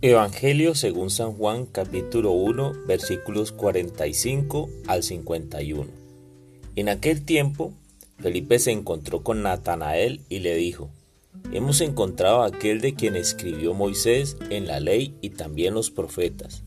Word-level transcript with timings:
Evangelio 0.00 0.76
según 0.76 1.10
San 1.10 1.32
Juan 1.32 1.66
capítulo 1.66 2.30
1 2.30 2.84
versículos 2.86 3.50
45 3.50 4.70
al 4.86 5.02
51. 5.02 5.90
En 6.76 6.88
aquel 6.88 7.24
tiempo, 7.24 7.72
Felipe 8.20 8.60
se 8.60 8.70
encontró 8.70 9.24
con 9.24 9.42
Natanael 9.42 10.20
y 10.28 10.38
le 10.38 10.54
dijo, 10.54 10.88
Hemos 11.52 11.80
encontrado 11.80 12.42
a 12.42 12.46
aquel 12.46 12.80
de 12.80 12.94
quien 12.94 13.16
escribió 13.16 13.74
Moisés 13.74 14.36
en 14.50 14.68
la 14.68 14.78
ley 14.78 15.16
y 15.20 15.30
también 15.30 15.74
los 15.74 15.90
profetas. 15.90 16.62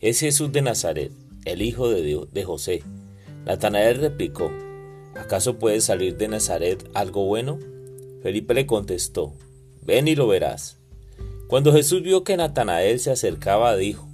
Es 0.00 0.20
Jesús 0.20 0.50
de 0.50 0.62
Nazaret, 0.62 1.12
el 1.44 1.60
hijo 1.60 1.90
de, 1.90 2.00
Dios, 2.00 2.32
de 2.32 2.44
José. 2.44 2.82
Natanael 3.44 3.98
replicó, 3.98 4.50
¿acaso 5.16 5.58
puede 5.58 5.82
salir 5.82 6.16
de 6.16 6.28
Nazaret 6.28 6.82
algo 6.94 7.26
bueno? 7.26 7.58
Felipe 8.22 8.54
le 8.54 8.64
contestó, 8.64 9.34
ven 9.82 10.08
y 10.08 10.14
lo 10.14 10.26
verás. 10.28 10.78
Cuando 11.46 11.72
Jesús 11.72 12.02
vio 12.02 12.24
que 12.24 12.38
Natanael 12.38 12.98
se 13.00 13.10
acercaba, 13.10 13.76
dijo, 13.76 14.08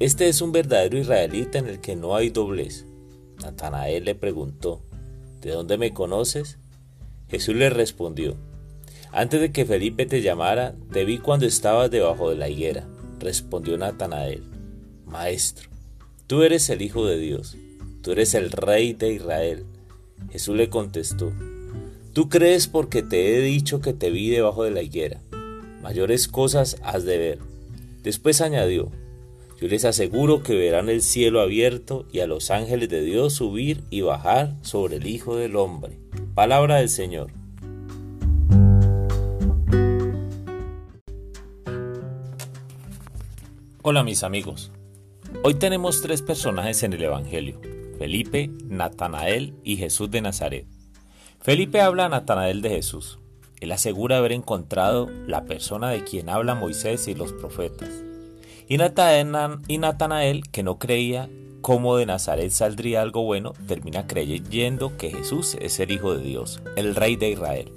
Este 0.00 0.28
es 0.28 0.40
un 0.42 0.50
verdadero 0.50 0.98
israelita 0.98 1.58
en 1.58 1.68
el 1.68 1.80
que 1.80 1.94
no 1.94 2.16
hay 2.16 2.30
doblez. 2.30 2.84
Natanael 3.40 4.04
le 4.04 4.16
preguntó, 4.16 4.82
¿De 5.40 5.50
dónde 5.50 5.78
me 5.78 5.92
conoces? 5.92 6.58
Jesús 7.28 7.54
le 7.54 7.70
respondió, 7.70 8.36
Antes 9.12 9.40
de 9.40 9.52
que 9.52 9.64
Felipe 9.64 10.04
te 10.06 10.20
llamara, 10.20 10.74
te 10.92 11.04
vi 11.04 11.18
cuando 11.18 11.46
estabas 11.46 11.92
debajo 11.92 12.30
de 12.30 12.36
la 12.36 12.48
higuera. 12.48 12.88
Respondió 13.20 13.78
Natanael, 13.78 14.42
Maestro, 15.06 15.70
tú 16.26 16.42
eres 16.42 16.68
el 16.70 16.82
Hijo 16.82 17.06
de 17.06 17.18
Dios, 17.18 17.56
tú 18.02 18.10
eres 18.10 18.34
el 18.34 18.50
Rey 18.50 18.94
de 18.94 19.12
Israel. 19.12 19.64
Jesús 20.32 20.56
le 20.56 20.68
contestó, 20.70 21.32
Tú 22.12 22.28
crees 22.28 22.66
porque 22.66 23.02
te 23.02 23.36
he 23.36 23.40
dicho 23.40 23.80
que 23.80 23.92
te 23.92 24.10
vi 24.10 24.30
debajo 24.30 24.64
de 24.64 24.72
la 24.72 24.82
higuera 24.82 25.20
mayores 25.84 26.28
cosas 26.28 26.78
has 26.82 27.04
de 27.04 27.18
ver. 27.18 27.38
Después 28.02 28.40
añadió, 28.40 28.90
yo 29.60 29.68
les 29.68 29.84
aseguro 29.84 30.42
que 30.42 30.54
verán 30.54 30.88
el 30.88 31.02
cielo 31.02 31.42
abierto 31.42 32.06
y 32.10 32.20
a 32.20 32.26
los 32.26 32.50
ángeles 32.50 32.88
de 32.88 33.02
Dios 33.02 33.34
subir 33.34 33.84
y 33.90 34.00
bajar 34.00 34.54
sobre 34.62 34.96
el 34.96 35.06
Hijo 35.06 35.36
del 35.36 35.56
Hombre. 35.56 35.98
Palabra 36.34 36.76
del 36.76 36.88
Señor. 36.88 37.30
Hola 43.82 44.04
mis 44.04 44.22
amigos. 44.22 44.72
Hoy 45.42 45.52
tenemos 45.52 46.00
tres 46.00 46.22
personajes 46.22 46.82
en 46.82 46.94
el 46.94 47.02
Evangelio, 47.02 47.60
Felipe, 47.98 48.50
Natanael 48.64 49.52
y 49.62 49.76
Jesús 49.76 50.10
de 50.10 50.22
Nazaret. 50.22 50.66
Felipe 51.42 51.82
habla 51.82 52.06
a 52.06 52.08
Natanael 52.08 52.62
de 52.62 52.70
Jesús. 52.70 53.18
Él 53.64 53.72
asegura 53.72 54.18
haber 54.18 54.32
encontrado 54.32 55.08
la 55.26 55.46
persona 55.46 55.88
de 55.88 56.04
quien 56.04 56.28
habla 56.28 56.54
Moisés 56.54 57.08
y 57.08 57.14
los 57.14 57.32
profetas. 57.32 57.88
Y 58.68 58.76
Natanael, 58.76 60.42
que 60.50 60.62
no 60.62 60.78
creía 60.78 61.30
cómo 61.62 61.96
de 61.96 62.04
Nazaret 62.04 62.50
saldría 62.50 63.00
algo 63.00 63.22
bueno, 63.22 63.54
termina 63.66 64.06
creyendo 64.06 64.98
que 64.98 65.10
Jesús 65.10 65.56
es 65.62 65.80
el 65.80 65.92
Hijo 65.92 66.14
de 66.14 66.22
Dios, 66.22 66.60
el 66.76 66.94
Rey 66.94 67.16
de 67.16 67.30
Israel. 67.30 67.72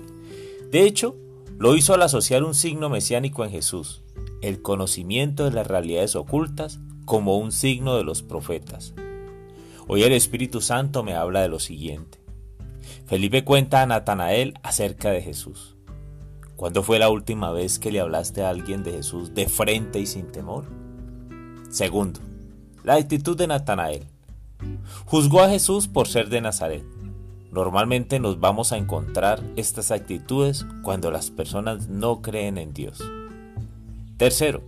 De 0.72 0.84
hecho, 0.84 1.16
lo 1.58 1.74
hizo 1.74 1.94
al 1.94 2.02
asociar 2.02 2.44
un 2.44 2.54
signo 2.54 2.90
mesiánico 2.90 3.46
en 3.46 3.52
Jesús, 3.52 4.04
el 4.42 4.62
conocimiento 4.62 5.46
de 5.46 5.52
las 5.52 5.68
realidades 5.68 6.18
ocultas 6.18 6.80
como 7.06 7.38
un 7.38 7.54
signo 7.54 7.96
de 7.96 8.04
los 8.04 8.24
profetas. 8.24 8.94
Hoy 9.88 10.04
el 10.04 10.12
Espíritu 10.12 10.60
Santo 10.60 11.02
me 11.02 11.16
habla 11.16 11.44
de 11.44 11.48
lo 11.48 11.62
siguiente. 11.62 12.20
Felipe 13.06 13.46
cuenta 13.46 13.82
a 13.82 13.86
Natanael 13.86 14.56
acerca 14.64 15.12
de 15.12 15.22
Jesús. 15.22 15.77
¿Cuándo 16.58 16.82
fue 16.82 16.98
la 16.98 17.10
última 17.10 17.52
vez 17.52 17.78
que 17.78 17.92
le 17.92 18.00
hablaste 18.00 18.42
a 18.42 18.50
alguien 18.50 18.82
de 18.82 18.92
Jesús 18.92 19.36
de 19.36 19.48
frente 19.48 20.00
y 20.00 20.08
sin 20.08 20.32
temor? 20.32 20.66
Segundo, 21.70 22.20
la 22.84 22.96
actitud 22.96 23.38
de 23.38 23.46
Natanael. 23.46 24.08
Juzgó 25.06 25.42
a 25.42 25.50
Jesús 25.50 25.88
por 25.88 26.08
ser 26.08 26.30
de 26.30 26.42
Nazaret. 26.42 26.84
Normalmente 27.52 28.20
nos 28.20 28.40
vamos 28.40 28.72
a 28.72 28.78
encontrar 28.78 29.40
estas 29.56 29.92
actitudes 29.92 30.66
cuando 30.82 31.12
las 31.12 31.30
personas 31.30 31.90
no 31.90 32.24
creen 32.24 32.58
en 32.58 32.74
Dios. 32.74 33.04
Tercero, 34.18 34.64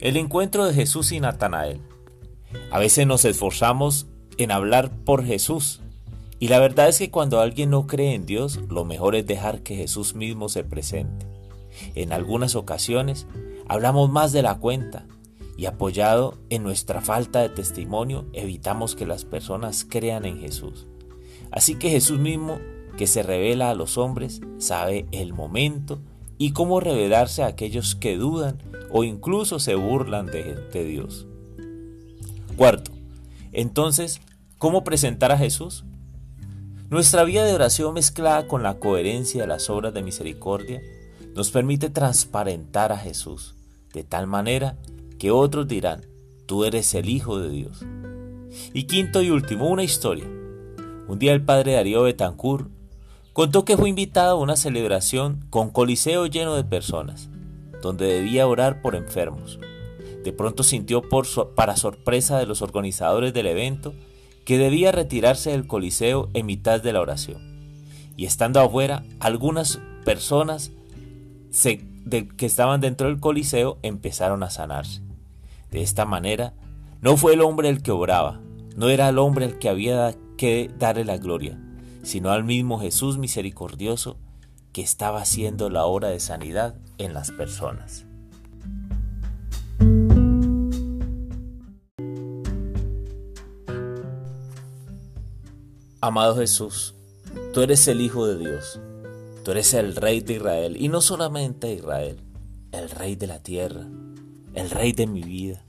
el 0.00 0.16
encuentro 0.16 0.64
de 0.64 0.74
Jesús 0.74 1.12
y 1.12 1.20
Natanael. 1.20 1.80
A 2.72 2.80
veces 2.80 3.06
nos 3.06 3.24
esforzamos 3.24 4.08
en 4.36 4.50
hablar 4.50 4.90
por 5.04 5.24
Jesús 5.24 5.80
y 6.40 6.48
la 6.48 6.58
verdad 6.58 6.88
es 6.88 6.98
que 6.98 7.10
cuando 7.10 7.38
alguien 7.38 7.70
no 7.70 7.86
cree 7.86 8.14
en 8.14 8.24
Dios, 8.24 8.58
lo 8.68 8.86
mejor 8.86 9.14
es 9.14 9.26
dejar 9.26 9.62
que 9.62 9.76
Jesús 9.76 10.14
mismo 10.14 10.48
se 10.48 10.64
presente. 10.64 11.26
En 11.94 12.12
algunas 12.12 12.56
ocasiones 12.56 13.26
hablamos 13.68 14.10
más 14.10 14.32
de 14.32 14.42
la 14.42 14.58
cuenta 14.58 15.06
y 15.58 15.66
apoyado 15.66 16.38
en 16.48 16.62
nuestra 16.62 17.02
falta 17.02 17.42
de 17.42 17.50
testimonio 17.50 18.24
evitamos 18.32 18.96
que 18.96 19.04
las 19.04 19.26
personas 19.26 19.86
crean 19.86 20.24
en 20.24 20.40
Jesús. 20.40 20.86
Así 21.50 21.74
que 21.74 21.90
Jesús 21.90 22.18
mismo, 22.18 22.58
que 22.96 23.06
se 23.06 23.22
revela 23.22 23.68
a 23.68 23.74
los 23.74 23.98
hombres, 23.98 24.40
sabe 24.56 25.04
el 25.12 25.34
momento 25.34 26.00
y 26.38 26.52
cómo 26.52 26.80
revelarse 26.80 27.42
a 27.42 27.48
aquellos 27.48 27.94
que 27.94 28.16
dudan 28.16 28.56
o 28.90 29.04
incluso 29.04 29.58
se 29.58 29.74
burlan 29.74 30.24
de, 30.24 30.84
Dios. 30.84 31.26
Cuarto, 32.56 32.92
entonces, 33.52 34.22
¿cómo 34.56 34.82
presentar 34.84 35.32
a 35.32 35.36
Jesús? 35.36 35.84
Nuestra 36.90 37.22
vida 37.22 37.44
de 37.44 37.54
oración 37.54 37.94
mezclada 37.94 38.48
con 38.48 38.64
la 38.64 38.80
coherencia 38.80 39.42
de 39.42 39.46
las 39.46 39.70
obras 39.70 39.94
de 39.94 40.02
misericordia 40.02 40.82
nos 41.36 41.52
permite 41.52 41.88
transparentar 41.88 42.90
a 42.90 42.98
Jesús 42.98 43.54
de 43.94 44.02
tal 44.02 44.26
manera 44.26 44.76
que 45.16 45.30
otros 45.30 45.68
dirán, 45.68 46.04
tú 46.46 46.64
eres 46.64 46.92
el 46.96 47.08
Hijo 47.08 47.38
de 47.38 47.48
Dios. 47.48 47.84
Y 48.74 48.88
quinto 48.88 49.22
y 49.22 49.30
último, 49.30 49.68
una 49.68 49.84
historia. 49.84 50.24
Un 51.06 51.20
día 51.20 51.32
el 51.32 51.44
padre 51.44 51.74
Darío 51.74 52.02
Betancourt 52.02 52.68
contó 53.32 53.64
que 53.64 53.76
fue 53.76 53.88
invitado 53.88 54.32
a 54.32 54.40
una 54.40 54.56
celebración 54.56 55.46
con 55.48 55.70
coliseo 55.70 56.26
lleno 56.26 56.56
de 56.56 56.64
personas, 56.64 57.28
donde 57.82 58.06
debía 58.06 58.48
orar 58.48 58.82
por 58.82 58.96
enfermos. 58.96 59.60
De 60.24 60.32
pronto 60.32 60.64
sintió 60.64 61.02
por 61.08 61.24
para 61.54 61.76
sorpresa 61.76 62.38
de 62.38 62.46
los 62.46 62.62
organizadores 62.62 63.32
del 63.32 63.46
evento 63.46 63.94
que 64.50 64.58
debía 64.58 64.90
retirarse 64.90 65.50
del 65.50 65.68
Coliseo 65.68 66.28
en 66.34 66.44
mitad 66.44 66.82
de 66.82 66.92
la 66.92 67.00
oración. 67.00 67.40
Y 68.16 68.26
estando 68.26 68.58
afuera, 68.58 69.04
algunas 69.20 69.78
personas 70.04 70.72
que 71.62 72.46
estaban 72.46 72.80
dentro 72.80 73.06
del 73.06 73.20
Coliseo 73.20 73.78
empezaron 73.84 74.42
a 74.42 74.50
sanarse. 74.50 75.02
De 75.70 75.82
esta 75.82 76.04
manera, 76.04 76.52
no 77.00 77.16
fue 77.16 77.34
el 77.34 77.42
hombre 77.42 77.68
el 77.68 77.80
que 77.80 77.92
obraba, 77.92 78.40
no 78.74 78.88
era 78.88 79.08
el 79.08 79.18
hombre 79.18 79.46
el 79.46 79.58
que 79.60 79.68
había 79.68 80.16
que 80.36 80.68
darle 80.76 81.04
la 81.04 81.18
gloria, 81.18 81.56
sino 82.02 82.32
al 82.32 82.42
mismo 82.42 82.80
Jesús 82.80 83.18
misericordioso 83.18 84.18
que 84.72 84.82
estaba 84.82 85.20
haciendo 85.20 85.70
la 85.70 85.84
obra 85.84 86.08
de 86.08 86.18
sanidad 86.18 86.74
en 86.98 87.14
las 87.14 87.30
personas. 87.30 88.04
Amado 96.02 96.36
Jesús, 96.36 96.94
tú 97.52 97.60
eres 97.60 97.86
el 97.86 98.00
Hijo 98.00 98.26
de 98.26 98.38
Dios, 98.38 98.80
tú 99.44 99.50
eres 99.50 99.74
el 99.74 99.94
Rey 99.94 100.20
de 100.20 100.32
Israel, 100.32 100.76
y 100.78 100.88
no 100.88 101.02
solamente 101.02 101.74
Israel, 101.74 102.16
el 102.72 102.88
Rey 102.88 103.16
de 103.16 103.26
la 103.26 103.42
tierra, 103.42 103.86
el 104.54 104.70
Rey 104.70 104.92
de 104.92 105.06
mi 105.06 105.22
vida, 105.22 105.62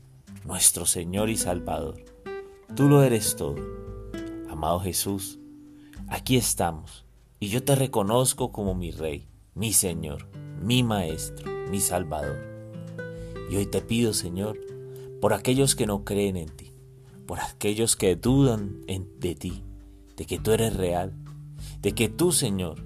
nuestro 0.45 0.85
Señor 0.85 1.29
y 1.29 1.35
Salvador. 1.35 2.05
Tú 2.77 2.87
lo 2.87 3.03
eres 3.03 3.35
todo. 3.35 3.57
Amado 4.49 4.79
Jesús, 4.79 5.37
aquí 6.07 6.37
estamos, 6.37 7.03
y 7.41 7.49
yo 7.49 7.61
te 7.65 7.75
reconozco 7.75 8.53
como 8.53 8.73
mi 8.73 8.91
Rey, 8.91 9.27
mi 9.53 9.73
Señor, 9.73 10.29
mi 10.61 10.81
Maestro, 10.81 11.51
mi 11.69 11.81
Salvador. 11.81 12.39
Y 13.49 13.57
hoy 13.57 13.65
te 13.65 13.81
pido, 13.81 14.13
Señor, 14.13 14.57
por 15.19 15.33
aquellos 15.33 15.75
que 15.75 15.87
no 15.87 16.05
creen 16.05 16.37
en 16.37 16.55
ti, 16.55 16.71
por 17.27 17.41
aquellos 17.41 17.97
que 17.97 18.15
dudan 18.15 18.85
de 18.87 19.35
ti, 19.35 19.61
de 20.21 20.27
que 20.27 20.37
tú 20.37 20.51
eres 20.51 20.75
real, 20.75 21.13
de 21.81 21.95
que 21.95 22.07
tú, 22.07 22.31
Señor, 22.31 22.85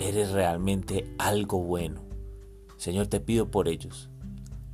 eres 0.00 0.32
realmente 0.32 1.10
algo 1.16 1.58
bueno. 1.58 2.02
Señor, 2.76 3.06
te 3.06 3.20
pido 3.20 3.50
por 3.50 3.68
ellos, 3.68 4.10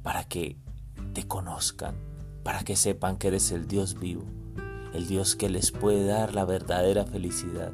para 0.03 0.25
que 0.25 0.57
te 1.13 1.29
conozcan, 1.29 1.95
para 2.43 2.65
que 2.65 2.75
sepan 2.75 3.17
que 3.17 3.29
eres 3.29 3.53
el 3.53 3.69
Dios 3.69 4.01
vivo, 4.01 4.25
el 4.93 5.07
Dios 5.07 5.37
que 5.37 5.49
les 5.49 5.71
puede 5.71 6.05
dar 6.05 6.35
la 6.35 6.45
verdadera 6.45 7.05
felicidad, 7.05 7.73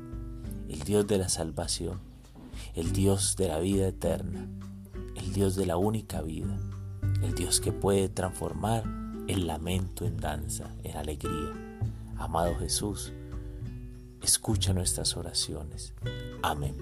el 0.69 0.81
Dios 0.81 1.07
de 1.07 1.17
la 1.17 1.31
salvación, 1.31 1.99
el 2.75 2.93
Dios 2.93 3.37
de 3.37 3.49
la 3.49 3.59
vida 3.59 3.89
eterna, 3.89 4.51
el 5.15 5.33
Dios 5.33 5.57
de 5.57 5.65
la 5.65 5.79
única 5.79 6.21
vida, 6.21 6.59
el 7.23 7.35
Dios 7.35 7.59
que 7.59 7.73
puede 7.73 8.11
transformar 8.11 8.85
el 9.29 9.47
lamento 9.47 10.05
en 10.05 10.19
danza, 10.19 10.75
en 10.85 10.95
alegría. 10.95 11.55
Amado 12.19 12.55
Jesús, 12.57 13.15
escucha 14.27 14.73
nuestras 14.73 15.17
oraciones. 15.17 15.95
Amén. 16.43 16.77